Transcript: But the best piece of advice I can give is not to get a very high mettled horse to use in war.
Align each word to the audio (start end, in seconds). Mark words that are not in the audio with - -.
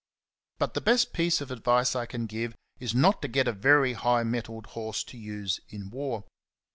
But 0.57 0.73
the 0.73 0.81
best 0.81 1.13
piece 1.13 1.41
of 1.41 1.51
advice 1.51 1.95
I 1.95 2.07
can 2.07 2.25
give 2.25 2.55
is 2.79 2.95
not 2.95 3.21
to 3.21 3.27
get 3.27 3.47
a 3.47 3.51
very 3.51 3.93
high 3.93 4.23
mettled 4.23 4.65
horse 4.73 5.03
to 5.03 5.15
use 5.19 5.59
in 5.69 5.91
war. 5.91 6.23